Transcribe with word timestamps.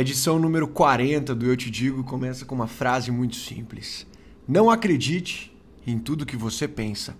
edição 0.00 0.38
número 0.38 0.66
40 0.66 1.34
do 1.34 1.44
Eu 1.44 1.54
Te 1.54 1.70
Digo 1.70 2.02
começa 2.02 2.46
com 2.46 2.54
uma 2.54 2.66
frase 2.66 3.10
muito 3.10 3.36
simples. 3.36 4.06
Não 4.48 4.70
acredite 4.70 5.54
em 5.86 5.98
tudo 5.98 6.24
que 6.24 6.36
você 6.36 6.66
pensa. 6.66 7.14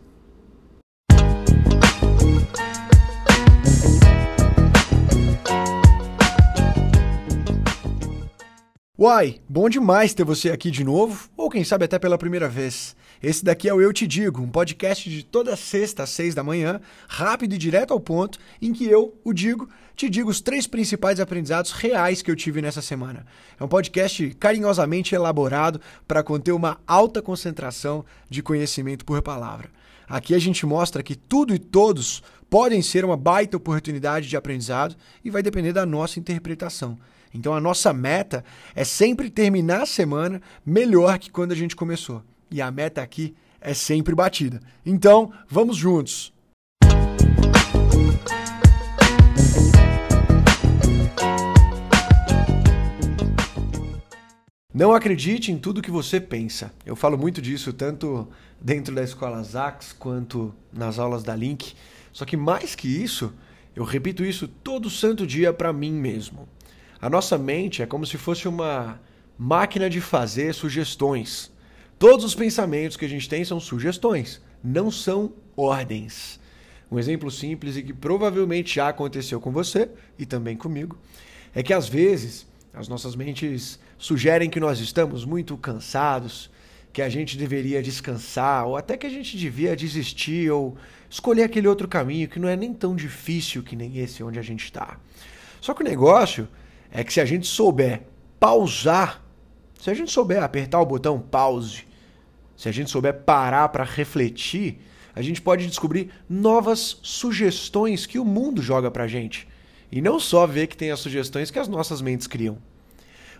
Uai, 9.04 9.40
bom 9.48 9.68
demais 9.68 10.14
ter 10.14 10.22
você 10.22 10.48
aqui 10.48 10.70
de 10.70 10.84
novo, 10.84 11.28
ou 11.36 11.50
quem 11.50 11.64
sabe 11.64 11.84
até 11.84 11.98
pela 11.98 12.16
primeira 12.16 12.48
vez. 12.48 12.94
Esse 13.20 13.44
daqui 13.44 13.68
é 13.68 13.74
o 13.74 13.80
Eu 13.80 13.92
Te 13.92 14.06
Digo, 14.06 14.40
um 14.40 14.48
podcast 14.48 15.10
de 15.10 15.24
toda 15.24 15.56
sexta 15.56 16.04
às 16.04 16.10
seis 16.10 16.36
da 16.36 16.44
manhã, 16.44 16.80
rápido 17.08 17.52
e 17.52 17.58
direto 17.58 17.92
ao 17.92 17.98
ponto, 17.98 18.38
em 18.60 18.72
que 18.72 18.86
eu, 18.86 19.18
o 19.24 19.32
Digo, 19.32 19.68
te 19.96 20.08
digo 20.08 20.30
os 20.30 20.40
três 20.40 20.68
principais 20.68 21.18
aprendizados 21.18 21.72
reais 21.72 22.22
que 22.22 22.30
eu 22.30 22.36
tive 22.36 22.62
nessa 22.62 22.80
semana. 22.80 23.26
É 23.58 23.64
um 23.64 23.66
podcast 23.66 24.36
carinhosamente 24.38 25.16
elaborado 25.16 25.80
para 26.06 26.22
conter 26.22 26.52
uma 26.52 26.78
alta 26.86 27.20
concentração 27.20 28.04
de 28.30 28.40
conhecimento 28.40 29.04
por 29.04 29.20
palavra. 29.20 29.68
Aqui 30.08 30.32
a 30.32 30.38
gente 30.38 30.64
mostra 30.64 31.02
que 31.02 31.16
tudo 31.16 31.52
e 31.52 31.58
todos 31.58 32.22
podem 32.48 32.80
ser 32.80 33.04
uma 33.04 33.16
baita 33.16 33.56
oportunidade 33.56 34.28
de 34.28 34.36
aprendizado 34.36 34.94
e 35.24 35.30
vai 35.30 35.42
depender 35.42 35.72
da 35.72 35.84
nossa 35.84 36.20
interpretação. 36.20 36.96
Então 37.34 37.54
a 37.54 37.60
nossa 37.60 37.92
meta 37.92 38.44
é 38.74 38.84
sempre 38.84 39.30
terminar 39.30 39.82
a 39.82 39.86
semana 39.86 40.40
melhor 40.64 41.18
que 41.18 41.30
quando 41.30 41.52
a 41.52 41.56
gente 41.56 41.74
começou. 41.74 42.22
E 42.50 42.60
a 42.60 42.70
meta 42.70 43.00
aqui 43.02 43.34
é 43.60 43.72
sempre 43.72 44.14
batida. 44.14 44.60
Então, 44.84 45.32
vamos 45.48 45.76
juntos! 45.76 46.32
Não 54.74 54.94
acredite 54.94 55.52
em 55.52 55.58
tudo 55.58 55.82
que 55.82 55.90
você 55.90 56.18
pensa. 56.18 56.72
Eu 56.84 56.96
falo 56.96 57.18
muito 57.18 57.42
disso 57.42 57.74
tanto 57.74 58.26
dentro 58.58 58.94
da 58.94 59.02
escola 59.02 59.42
Zax 59.42 59.92
quanto 59.92 60.54
nas 60.72 60.98
aulas 60.98 61.22
da 61.22 61.36
Link. 61.36 61.74
Só 62.10 62.24
que 62.24 62.38
mais 62.38 62.74
que 62.74 62.88
isso, 62.88 63.34
eu 63.76 63.84
repito 63.84 64.24
isso 64.24 64.48
todo 64.48 64.88
santo 64.88 65.26
dia 65.26 65.52
para 65.52 65.74
mim 65.74 65.92
mesmo. 65.92 66.48
A 67.02 67.10
nossa 67.10 67.36
mente 67.36 67.82
é 67.82 67.86
como 67.86 68.06
se 68.06 68.16
fosse 68.16 68.46
uma 68.46 69.00
máquina 69.36 69.90
de 69.90 70.00
fazer 70.00 70.54
sugestões. 70.54 71.50
Todos 71.98 72.24
os 72.24 72.32
pensamentos 72.32 72.96
que 72.96 73.04
a 73.04 73.08
gente 73.08 73.28
tem 73.28 73.44
são 73.44 73.58
sugestões, 73.58 74.40
não 74.62 74.88
são 74.88 75.32
ordens. 75.56 76.38
Um 76.88 77.00
exemplo 77.00 77.28
simples 77.28 77.76
e 77.76 77.82
que 77.82 77.92
provavelmente 77.92 78.76
já 78.76 78.88
aconteceu 78.88 79.40
com 79.40 79.50
você 79.50 79.90
e 80.16 80.24
também 80.24 80.56
comigo 80.56 80.96
é 81.52 81.60
que 81.60 81.74
às 81.74 81.88
vezes 81.88 82.46
as 82.72 82.86
nossas 82.86 83.16
mentes 83.16 83.80
sugerem 83.98 84.48
que 84.48 84.60
nós 84.60 84.78
estamos 84.78 85.24
muito 85.24 85.56
cansados, 85.56 86.52
que 86.92 87.02
a 87.02 87.08
gente 87.08 87.36
deveria 87.36 87.82
descansar, 87.82 88.64
ou 88.64 88.76
até 88.76 88.96
que 88.96 89.08
a 89.08 89.10
gente 89.10 89.36
devia 89.36 89.74
desistir 89.74 90.52
ou 90.52 90.76
escolher 91.10 91.42
aquele 91.42 91.66
outro 91.66 91.88
caminho 91.88 92.28
que 92.28 92.38
não 92.38 92.48
é 92.48 92.54
nem 92.54 92.72
tão 92.72 92.94
difícil 92.94 93.60
que 93.60 93.74
nem 93.74 93.98
esse 93.98 94.22
onde 94.22 94.38
a 94.38 94.42
gente 94.42 94.66
está. 94.66 95.00
Só 95.60 95.74
que 95.74 95.82
o 95.82 95.84
negócio 95.84 96.46
é 96.92 97.02
que 97.02 97.12
se 97.12 97.20
a 97.20 97.24
gente 97.24 97.46
souber 97.46 98.02
pausar, 98.38 99.24
se 99.80 99.90
a 99.90 99.94
gente 99.94 100.12
souber 100.12 100.42
apertar 100.42 100.78
o 100.80 100.86
botão 100.86 101.18
pause, 101.18 101.84
se 102.54 102.68
a 102.68 102.72
gente 102.72 102.90
souber 102.90 103.14
parar 103.22 103.68
para 103.70 103.82
refletir, 103.82 104.78
a 105.14 105.22
gente 105.22 105.40
pode 105.40 105.66
descobrir 105.66 106.10
novas 106.28 106.98
sugestões 107.02 108.04
que 108.04 108.18
o 108.18 108.24
mundo 108.24 108.60
joga 108.60 108.90
para 108.90 109.04
a 109.04 109.08
gente. 109.08 109.48
E 109.90 110.00
não 110.00 110.20
só 110.20 110.46
ver 110.46 110.66
que 110.66 110.76
tem 110.76 110.90
as 110.90 111.00
sugestões 111.00 111.50
que 111.50 111.58
as 111.58 111.68
nossas 111.68 112.00
mentes 112.00 112.26
criam. 112.26 112.58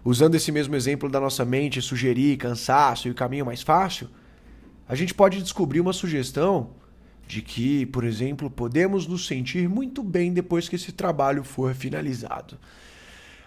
Usando 0.05 0.34
esse 0.34 0.50
mesmo 0.50 0.75
exemplo 0.75 1.08
da 1.08 1.20
nossa 1.20 1.45
mente 1.45 1.80
sugerir 1.80 2.36
cansaço 2.39 3.06
e 3.06 3.11
o 3.11 3.14
caminho 3.14 3.47
mais 3.47 3.62
fácil, 3.62 4.08
a 4.89 4.95
gente 4.95 5.14
pode 5.14 5.41
descobrir 5.41 5.80
uma 5.80 5.92
sugestão 5.92 6.70
de 7.27 7.41
que, 7.41 7.86
por 7.86 8.02
exemplo, 8.02 8.51
podemos 8.51 9.07
nos 9.07 9.27
sentir 9.27 9.68
muito 9.68 10.02
bem 10.02 10.33
depois 10.33 10.68
que 10.68 10.77
esse 10.77 10.92
trabalho 10.92 11.45
for 11.45 11.74
finalizado 11.74 12.58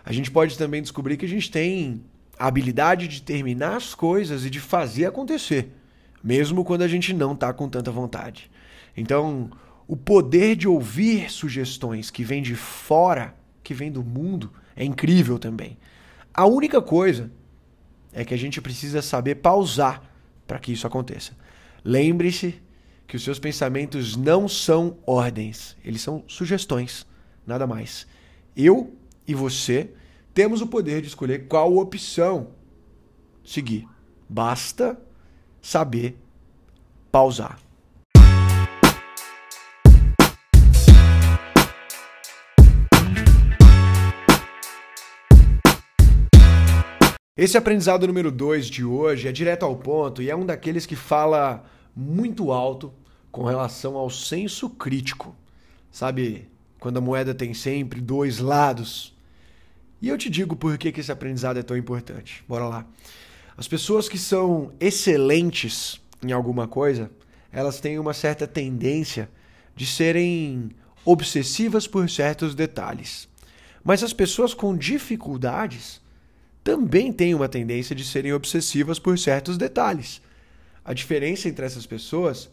a 0.06 0.14
gente 0.14 0.30
pode 0.30 0.58
também 0.58 0.82
descobrir 0.82 1.18
que 1.18 1.26
a 1.26 1.30
gente 1.30 1.50
tem 1.50 2.04
a 2.38 2.48
habilidade 2.48 3.08
de 3.08 3.22
terminar 3.22 3.78
as 3.78 3.96
coisas 3.96 4.46
e 4.46 4.50
de 4.50 4.60
fazer 4.60 5.06
acontecer, 5.06 5.72
mesmo 6.24 6.64
quando 6.64 6.84
a 6.84 6.88
gente 6.88 7.12
não 7.12 7.34
está 7.34 7.52
com 7.52 7.68
tanta 7.68 7.90
vontade. 7.90 8.52
Então, 8.96 9.50
o 9.88 9.96
poder 9.96 10.56
de 10.56 10.68
ouvir 10.68 11.32
sugestões 11.32 12.12
que 12.12 12.24
vêm 12.24 12.44
de 12.44 12.56
fora, 12.56 13.36
que 13.64 13.74
vêm 13.74 13.92
do 13.92 14.04
mundo, 14.04 14.54
é 14.76 14.84
incrível 14.84 15.40
também. 15.40 15.78
A 16.34 16.46
única 16.46 16.82
coisa 16.82 17.32
é 18.14 18.24
que 18.24 18.34
a 18.34 18.38
gente 18.38 18.62
precisa 18.62 19.02
saber 19.02 19.36
pausar 19.36 20.04
para 20.46 20.60
que 20.60 20.72
isso 20.72 20.86
aconteça. 20.86 21.34
Lembre-se 21.84 22.62
que 23.08 23.16
os 23.16 23.24
seus 23.24 23.40
pensamentos 23.40 24.16
não 24.16 24.48
são 24.48 24.98
ordens, 25.06 25.76
eles 25.84 26.02
são 26.02 26.24
sugestões, 26.28 27.06
nada 27.46 27.66
mais. 27.66 28.08
Eu 28.56 28.96
e 29.28 29.34
você 29.34 29.92
temos 30.34 30.62
o 30.62 30.68
poder 30.68 31.02
de 31.02 31.08
escolher 31.08 31.48
qual 31.48 31.78
opção 31.78 32.52
seguir. 33.44 33.88
Basta 34.28 35.00
saber 35.62 36.18
pausar. 37.12 37.60
Esse 47.38 47.58
aprendizado 47.58 48.08
número 48.08 48.32
2 48.32 48.68
de 48.68 48.86
hoje 48.86 49.28
é 49.28 49.32
direto 49.32 49.64
ao 49.64 49.76
ponto 49.76 50.22
e 50.22 50.30
é 50.30 50.36
um 50.36 50.46
daqueles 50.46 50.86
que 50.86 50.96
fala 50.96 51.66
muito 51.96 52.52
alto 52.52 52.94
com 53.32 53.44
relação 53.44 53.96
ao 53.96 54.10
senso 54.10 54.70
crítico. 54.70 55.36
Sabe, 55.92 56.50
quando 56.80 56.98
a 56.98 57.02
moeda 57.02 57.34
tem 57.34 57.54
sempre 57.54 58.00
dois 58.00 58.40
lados, 58.40 59.15
e 60.02 60.10
eu 60.10 60.18
te 60.18 60.30
digo 60.30 60.56
por 60.56 60.78
que, 60.78 60.92
que 60.92 61.00
esse 61.00 61.12
aprendizado 61.12 61.58
é 61.58 61.64
tão 61.64 61.78
importante. 61.78 62.44
Bora 62.48 62.68
lá. 62.68 62.86
As 63.58 63.68
pessoas 63.68 64.10
que 64.10 64.18
são 64.18 64.74
excelentes 64.80 66.00
em 66.24 66.32
alguma 66.32 66.68
coisa, 66.68 67.10
elas 67.52 67.80
têm 67.80 67.98
uma 67.98 68.14
certa 68.14 68.46
tendência 68.46 69.30
de 69.76 69.86
serem 69.86 70.72
obsessivas 71.06 71.88
por 71.88 72.10
certos 72.10 72.56
detalhes. 72.56 73.30
Mas 73.84 74.04
as 74.04 74.12
pessoas 74.12 74.54
com 74.54 74.76
dificuldades 74.76 76.02
também 76.64 77.14
têm 77.14 77.36
uma 77.36 77.48
tendência 77.48 77.96
de 77.96 78.04
serem 78.04 78.34
obsessivas 78.34 78.98
por 78.98 79.18
certos 79.20 79.58
detalhes. 79.58 80.22
A 80.84 80.94
diferença 80.94 81.48
entre 81.48 81.66
essas 81.66 81.86
pessoas 81.86 82.50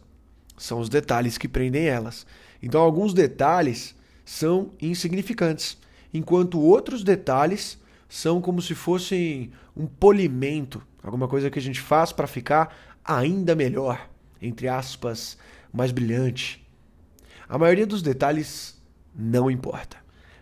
são 0.57 0.79
os 0.79 0.89
detalhes 0.89 1.39
que 1.39 1.49
prendem 1.49 1.87
elas. 1.87 2.27
Então, 2.63 2.81
alguns 2.81 3.15
detalhes 3.15 3.95
são 4.25 4.71
insignificantes 4.81 5.79
enquanto 6.13 6.61
outros 6.61 7.03
detalhes 7.03 7.81
são 8.09 8.41
como 8.41 8.61
se 8.61 8.75
fossem 8.75 9.51
um 9.77 9.87
polimento, 9.87 10.83
alguma 11.03 11.27
coisa 11.27 11.51
que 11.51 11.59
a 11.59 11.63
gente 11.63 11.81
faz 11.81 12.13
para 12.13 12.27
ficar 12.27 12.77
ainda 13.05 13.55
melhor, 13.55 14.09
entre 14.41 14.69
aspas, 14.69 15.39
mais 15.73 15.91
brilhante. 15.91 16.63
A 17.49 17.57
maioria 17.57 17.87
dos 17.87 18.03
detalhes 18.03 18.81
não 19.15 19.51
importa, 19.51 19.97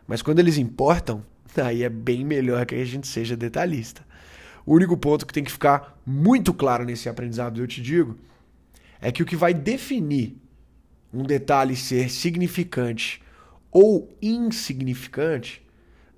mas 0.06 0.22
quando 0.22 0.40
eles 0.40 0.58
importam, 0.58 1.24
aí 1.62 1.82
é 1.82 1.88
bem 1.88 2.24
melhor 2.24 2.66
que 2.66 2.74
a 2.74 2.84
gente 2.84 3.06
seja 3.06 3.36
detalhista. 3.36 4.04
O 4.66 4.74
único 4.74 4.96
ponto 4.96 5.26
que 5.26 5.32
tem 5.32 5.44
que 5.44 5.52
ficar 5.52 5.98
muito 6.04 6.52
claro 6.52 6.84
nesse 6.84 7.08
aprendizado, 7.08 7.60
eu 7.60 7.66
te 7.66 7.80
digo, 7.80 8.18
é 9.00 9.10
que 9.10 9.22
o 9.22 9.26
que 9.26 9.36
vai 9.36 9.54
definir 9.54 10.36
um 11.12 11.22
detalhe 11.22 11.74
ser 11.74 12.10
significante 12.10 13.22
ou 13.70 14.08
insignificante 14.20 15.64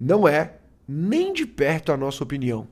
não 0.00 0.26
é 0.26 0.56
nem 0.86 1.32
de 1.32 1.46
perto 1.46 1.92
a 1.92 1.96
nossa 1.96 2.24
opinião, 2.24 2.66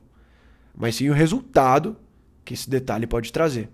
mas 0.75 0.95
sim 0.95 1.09
o 1.09 1.13
resultado 1.13 1.95
que 2.43 2.53
esse 2.53 2.69
detalhe 2.69 3.07
pode 3.07 3.31
trazer. 3.31 3.69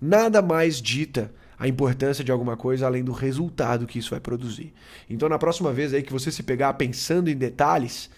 Nada 0.00 0.42
mais 0.42 0.80
dita 0.80 1.32
a 1.58 1.66
importância 1.66 2.22
de 2.22 2.30
alguma 2.30 2.56
coisa 2.56 2.86
além 2.86 3.02
do 3.02 3.12
resultado 3.12 3.86
que 3.86 3.98
isso 3.98 4.10
vai 4.10 4.20
produzir. 4.20 4.72
Então, 5.10 5.28
na 5.28 5.38
próxima 5.38 5.72
vez 5.72 5.92
aí 5.92 6.02
que 6.02 6.12
você 6.12 6.30
se 6.30 6.42
pegar 6.42 6.74
pensando 6.74 7.28
em 7.28 7.36
detalhes, 7.36 8.08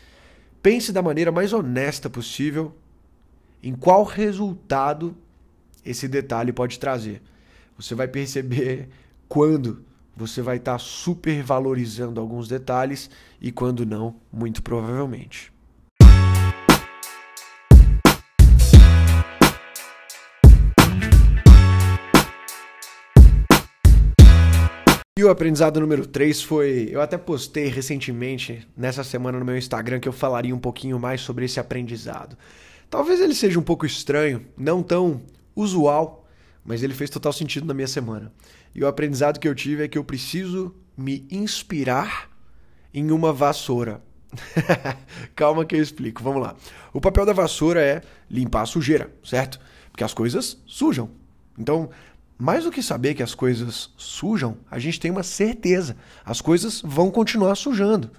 pense 0.63 0.93
da 0.93 1.01
maneira 1.01 1.33
mais 1.33 1.53
honesta 1.53 2.11
possível 2.11 2.75
em 3.63 3.75
qual 3.75 4.05
resultado 4.05 5.17
esse 5.85 6.07
detalhe 6.07 6.53
pode 6.53 6.79
trazer. 6.79 7.23
Você 7.79 7.95
vai 7.95 8.09
perceber 8.09 8.89
quando 9.29 9.85
você 10.21 10.43
vai 10.43 10.59
estar 10.59 10.73
tá 10.73 10.79
supervalorizando 10.79 12.21
alguns 12.21 12.47
detalhes 12.47 13.09
e 13.41 13.51
quando 13.51 13.87
não, 13.87 14.17
muito 14.31 14.63
provavelmente. 14.63 15.51
E 25.19 25.25
o 25.25 25.31
aprendizado 25.31 25.81
número 25.81 26.07
3 26.07 26.43
foi. 26.43 26.89
Eu 26.91 27.01
até 27.01 27.19
postei 27.19 27.69
recentemente, 27.69 28.67
nessa 28.77 29.05
semana 29.05 29.39
no 29.39 29.45
meu 29.45 29.57
Instagram, 29.57 30.01
que 30.01 30.09
eu 30.09 30.13
falaria 30.13 30.55
um 30.55 30.59
pouquinho 30.59 30.99
mais 30.99 31.23
sobre 31.23 31.47
esse 31.47 31.59
aprendizado. 31.59 32.37
Talvez 32.89 33.21
ele 33.21 33.35
seja 33.35 33.59
um 33.59 33.63
pouco 33.63 33.87
estranho, 33.87 34.47
não 34.57 34.83
tão 34.83 35.21
usual, 35.55 36.20
mas 36.65 36.83
ele 36.83 36.95
fez 36.95 37.11
total 37.11 37.33
sentido 37.33 37.67
na 37.67 37.75
minha 37.75 37.89
semana. 37.89 38.33
E 38.75 38.83
o 38.83 38.87
aprendizado 38.87 39.39
que 39.39 39.49
eu 39.49 39.55
tive 39.55 39.85
é 39.85 39.89
que 39.89 39.99
eu 39.99 40.05
preciso 40.05 40.75
me 40.97 41.27
inspirar 41.31 42.31
em 42.93 43.11
uma 43.11 43.33
vassoura. 43.33 44.03
Calma 45.35 45.65
que 45.65 45.75
eu 45.75 45.83
explico, 45.83 46.23
vamos 46.23 46.43
lá. 46.43 46.55
O 46.93 47.01
papel 47.01 47.27
da 47.27 47.33
vassoura 47.33 47.81
é 47.81 48.03
limpar 48.31 48.63
a 48.63 48.67
sujeira, 48.67 49.13
certo? 49.25 49.61
Porque 49.91 50.05
as 50.05 50.15
coisas 50.15 50.61
sujam. 50.67 51.11
Então, 51.59 51.91
mais 52.39 52.65
do 52.65 52.71
que 52.71 52.83
saber 52.83 53.15
que 53.15 53.23
as 53.23 53.35
coisas 53.35 53.91
sujam, 53.97 54.57
a 54.71 54.79
gente 54.79 55.01
tem 55.01 55.11
uma 55.11 55.23
certeza. 55.23 55.97
As 56.25 56.41
coisas 56.41 56.81
vão 56.83 57.11
continuar 57.11 57.55
sujando. 57.55 58.11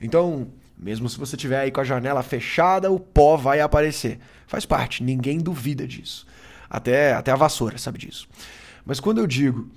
Então, 0.00 0.48
mesmo 0.76 1.08
se 1.08 1.18
você 1.18 1.36
tiver 1.36 1.60
aí 1.60 1.70
com 1.70 1.80
a 1.80 1.84
janela 1.84 2.22
fechada, 2.22 2.90
o 2.90 2.98
pó 2.98 3.36
vai 3.36 3.60
aparecer. 3.60 4.18
Faz 4.46 4.64
parte, 4.64 5.04
ninguém 5.04 5.38
duvida 5.38 5.86
disso. 5.86 6.26
Até, 6.70 7.12
até 7.12 7.32
a 7.32 7.36
vassoura 7.36 7.76
sabe 7.76 7.98
disso. 7.98 8.28
Mas 8.86 9.00
quando 9.00 9.18
eu 9.18 9.26
digo 9.26 9.68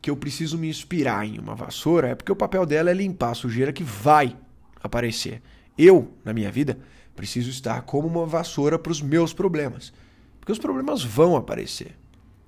que 0.00 0.10
eu 0.10 0.16
preciso 0.16 0.56
me 0.56 0.70
inspirar 0.70 1.26
em 1.26 1.38
uma 1.38 1.54
vassoura, 1.54 2.08
é 2.08 2.14
porque 2.14 2.32
o 2.32 2.36
papel 2.36 2.64
dela 2.64 2.90
é 2.90 2.94
limpar 2.94 3.32
a 3.32 3.34
sujeira 3.34 3.72
que 3.72 3.84
vai 3.84 4.34
aparecer. 4.82 5.42
Eu, 5.76 6.14
na 6.24 6.32
minha 6.32 6.50
vida, 6.50 6.78
preciso 7.14 7.50
estar 7.50 7.82
como 7.82 8.08
uma 8.08 8.24
vassoura 8.24 8.78
para 8.78 8.92
os 8.92 9.02
meus 9.02 9.34
problemas. 9.34 9.92
Porque 10.40 10.52
os 10.52 10.58
problemas 10.58 11.04
vão 11.04 11.36
aparecer. 11.36 11.94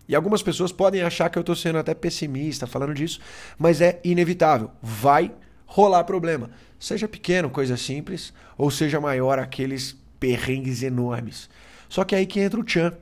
E 0.09 0.15
algumas 0.15 0.43
pessoas 0.43 0.73
podem 0.73 1.03
achar 1.03 1.29
que 1.29 1.39
eu 1.39 1.43
estou 1.43 1.55
sendo 1.55 1.79
até 1.79 1.95
pessimista 1.95 2.67
falando 2.67 2.95
disso, 2.95 3.21
mas 3.59 3.81
é 3.81 4.01
inevitável. 4.03 4.71
Vai 4.83 5.31
rolar 5.67 6.05
problema. 6.05 6.51
Seja 6.79 7.07
pequeno, 7.07 7.49
coisa 7.49 7.77
simples, 7.77 8.33
ou 8.59 8.71
seja 8.71 9.01
maior, 9.01 9.39
aqueles 9.39 9.97
perrengues 10.19 10.83
enormes. 10.83 11.49
Só 11.89 12.05
que 12.05 12.15
é 12.15 12.19
aí 12.19 12.27
que 12.27 12.41
entra 12.41 12.61
o 12.61 12.69
Chan. 12.69 12.93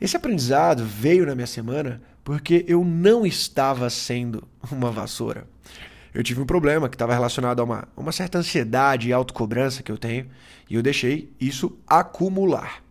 Esse 0.00 0.16
aprendizado 0.16 0.84
veio 0.84 1.26
na 1.26 1.34
minha 1.34 1.46
semana 1.46 2.00
porque 2.22 2.64
eu 2.68 2.84
não 2.84 3.26
estava 3.26 3.90
sendo 3.90 4.46
uma 4.70 4.90
vassoura. 4.90 5.46
Eu 6.14 6.22
tive 6.22 6.40
um 6.40 6.46
problema 6.46 6.88
que 6.88 6.94
estava 6.94 7.12
relacionado 7.12 7.60
a 7.60 7.64
uma, 7.64 7.88
uma 7.96 8.12
certa 8.12 8.38
ansiedade 8.38 9.08
e 9.08 9.12
autocobrança 9.12 9.82
que 9.82 9.92
eu 9.92 9.98
tenho, 9.98 10.26
e 10.68 10.74
eu 10.74 10.82
deixei 10.82 11.32
isso 11.40 11.78
acumular. 11.86 12.82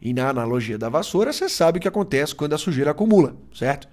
E 0.00 0.14
na 0.14 0.28
analogia 0.28 0.78
da 0.78 0.88
vassoura, 0.88 1.32
você 1.32 1.48
sabe 1.48 1.78
o 1.78 1.80
que 1.80 1.88
acontece 1.88 2.34
quando 2.34 2.54
a 2.54 2.58
sujeira 2.58 2.92
acumula, 2.92 3.36
certo? 3.54 3.88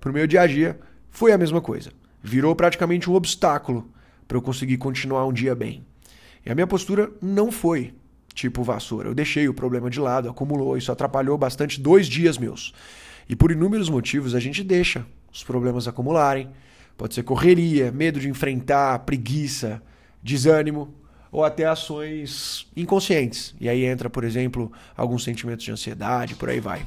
Para 0.00 0.10
o 0.10 0.14
meu 0.14 0.26
dia 0.26 0.42
a 0.42 0.46
dia, 0.46 0.78
foi 1.10 1.32
a 1.32 1.38
mesma 1.38 1.60
coisa. 1.60 1.90
Virou 2.22 2.54
praticamente 2.56 3.10
um 3.10 3.14
obstáculo 3.14 3.90
para 4.26 4.36
eu 4.36 4.42
conseguir 4.42 4.78
continuar 4.78 5.26
um 5.26 5.32
dia 5.32 5.54
bem. 5.54 5.84
E 6.44 6.50
a 6.50 6.54
minha 6.54 6.66
postura 6.66 7.10
não 7.20 7.52
foi 7.52 7.94
tipo 8.34 8.62
vassoura. 8.62 9.08
Eu 9.08 9.14
deixei 9.14 9.48
o 9.48 9.54
problema 9.54 9.90
de 9.90 10.00
lado, 10.00 10.28
acumulou, 10.28 10.76
isso 10.76 10.92
atrapalhou 10.92 11.36
bastante 11.36 11.80
dois 11.80 12.06
dias 12.06 12.38
meus. 12.38 12.72
E 13.28 13.36
por 13.36 13.50
inúmeros 13.50 13.88
motivos 13.88 14.34
a 14.34 14.40
gente 14.40 14.62
deixa 14.62 15.04
os 15.32 15.44
problemas 15.44 15.86
acumularem. 15.86 16.48
Pode 16.96 17.14
ser 17.14 17.22
correria, 17.22 17.90
medo 17.90 18.20
de 18.20 18.28
enfrentar, 18.28 18.98
preguiça, 19.00 19.82
desânimo 20.22 20.94
ou 21.32 21.44
até 21.44 21.64
ações 21.64 22.66
inconscientes. 22.76 23.54
E 23.60 23.68
aí 23.68 23.84
entra, 23.84 24.10
por 24.10 24.24
exemplo, 24.24 24.70
alguns 24.96 25.22
sentimentos 25.22 25.64
de 25.64 25.70
ansiedade, 25.70 26.34
por 26.34 26.48
aí 26.48 26.60
vai. 26.60 26.84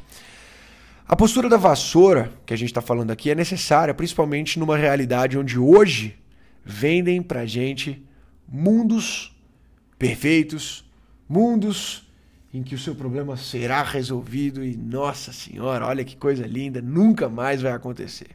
A 1.07 1.15
postura 1.15 1.49
da 1.49 1.57
vassoura, 1.57 2.31
que 2.45 2.53
a 2.53 2.57
gente 2.57 2.69
está 2.69 2.81
falando 2.81 3.11
aqui, 3.11 3.29
é 3.29 3.35
necessária, 3.35 3.93
principalmente 3.93 4.57
numa 4.59 4.77
realidade 4.77 5.37
onde 5.37 5.59
hoje 5.59 6.17
vendem 6.63 7.21
pra 7.21 7.45
gente 7.45 8.03
mundos 8.47 9.35
perfeitos, 9.97 10.85
mundos 11.27 12.07
em 12.53 12.61
que 12.61 12.75
o 12.75 12.79
seu 12.79 12.93
problema 12.93 13.35
será 13.35 13.81
resolvido 13.81 14.63
e, 14.63 14.77
nossa 14.77 15.33
senhora, 15.33 15.87
olha 15.87 16.05
que 16.05 16.15
coisa 16.15 16.45
linda, 16.45 16.81
nunca 16.81 17.27
mais 17.27 17.61
vai 17.61 17.71
acontecer. 17.71 18.29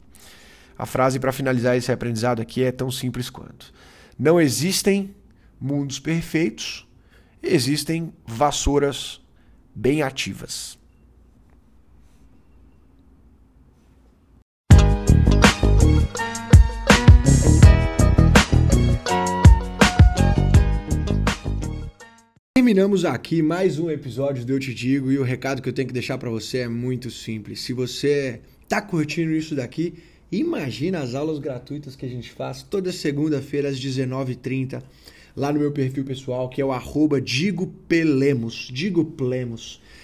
A 0.76 0.86
frase 0.86 1.18
para 1.18 1.32
finalizar 1.32 1.76
esse 1.76 1.90
aprendizado 1.92 2.40
aqui 2.40 2.62
é 2.62 2.72
tão 2.72 2.90
simples 2.90 3.30
quanto: 3.30 3.72
Não 4.18 4.40
existem 4.40 5.14
mundos 5.60 5.98
perfeitos, 5.98 6.86
existem 7.42 8.12
vassouras 8.26 9.20
bem 9.74 10.02
ativas. 10.02 10.78
Terminamos 22.78 23.04
aqui 23.04 23.42
mais 23.42 23.76
um 23.80 23.90
episódio 23.90 24.44
do 24.44 24.52
Eu 24.52 24.60
Te 24.60 24.72
Digo 24.72 25.10
e 25.10 25.18
o 25.18 25.24
recado 25.24 25.60
que 25.60 25.68
eu 25.68 25.72
tenho 25.72 25.88
que 25.88 25.92
deixar 25.92 26.16
para 26.16 26.30
você 26.30 26.58
é 26.58 26.68
muito 26.68 27.10
simples. 27.10 27.60
Se 27.60 27.72
você 27.72 28.40
tá 28.68 28.80
curtindo 28.80 29.32
isso 29.32 29.56
daqui, 29.56 29.94
imagina 30.30 31.00
as 31.00 31.16
aulas 31.16 31.40
gratuitas 31.40 31.96
que 31.96 32.06
a 32.06 32.08
gente 32.08 32.30
faz 32.30 32.62
toda 32.62 32.92
segunda-feira 32.92 33.68
às 33.68 33.80
19h30 33.80 34.80
lá 35.34 35.52
no 35.52 35.58
meu 35.58 35.72
perfil 35.72 36.04
pessoal, 36.04 36.48
que 36.48 36.60
é 36.62 36.64
o 36.64 36.70
arroba 36.70 37.20
Digo 37.20 37.66
Pelemos. 37.88 38.70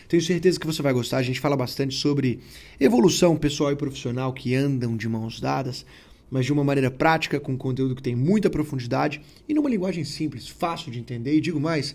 Tenho 0.09 0.23
certeza 0.25 0.59
que 0.59 0.67
você 0.67 0.83
vai 0.83 0.93
gostar. 0.93 1.19
A 1.19 1.23
gente 1.23 1.39
fala 1.39 1.57
bastante 1.57 1.95
sobre 1.95 2.41
evolução 2.81 3.37
pessoal 3.37 3.71
e 3.71 3.77
profissional 3.77 4.33
que 4.33 4.53
andam 4.53 4.97
de 4.97 5.09
mãos 5.09 5.39
dadas, 5.39 5.87
mas 6.29 6.45
de 6.45 6.53
uma 6.53 6.65
maneira 6.65 6.91
prática, 6.91 7.39
com 7.39 7.57
conteúdo 7.57 7.95
que 7.95 8.03
tem 8.03 8.17
muita 8.17 8.51
profundidade 8.51 9.21
e 9.49 9.55
numa 9.55 9.71
linguagem 9.71 10.03
simples, 10.03 10.49
fácil 10.49 10.91
de 10.91 10.99
entender 10.99 11.37
e, 11.37 11.41
digo 11.41 11.61
mais, 11.61 11.95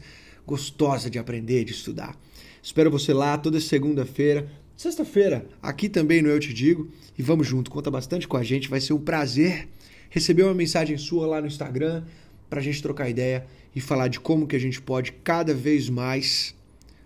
gostosa 0.50 1.12
de 1.12 1.20
aprender, 1.20 1.64
de 1.64 1.74
estudar. 1.74 2.20
Espero 2.62 2.90
você 2.90 3.14
lá 3.14 3.38
toda 3.38 3.60
segunda-feira. 3.60 4.52
Sexta-feira, 4.76 5.46
aqui 5.62 5.88
também 5.88 6.24
no 6.24 6.30
Eu 6.30 6.40
Te 6.40 6.52
Digo. 6.52 6.90
E 7.16 7.22
vamos 7.22 7.46
junto, 7.46 7.70
conta 7.70 7.92
bastante 7.92 8.28
com 8.28 8.36
a 8.36 8.42
gente. 8.42 8.68
Vai 8.68 8.82
ser 8.82 8.94
um 8.94 9.00
prazer 9.00 9.68
receber 10.10 10.42
uma 10.42 10.56
mensagem 10.56 10.98
sua 10.98 11.28
lá 11.28 11.40
no 11.40 11.46
Instagram, 11.46 12.04
para 12.50 12.60
a 12.60 12.64
gente 12.64 12.82
trocar 12.82 13.08
ideia 13.08 13.46
e 13.76 13.80
falar 13.80 14.08
de 14.08 14.20
como 14.20 14.48
que 14.48 14.56
a 14.56 14.60
gente 14.60 14.82
pode 14.82 15.12
cada 15.24 15.54
vez 15.54 15.88
mais 15.88 16.56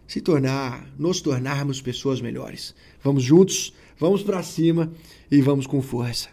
se 0.07 0.21
tornar, 0.21 0.89
nos 0.97 1.19
tornarmos 1.19 1.81
pessoas 1.81 2.21
melhores. 2.21 2.73
Vamos 3.03 3.23
juntos, 3.23 3.73
vamos 3.99 4.23
para 4.23 4.41
cima 4.41 4.89
e 5.29 5.41
vamos 5.41 5.67
com 5.67 5.81
força. 5.81 6.29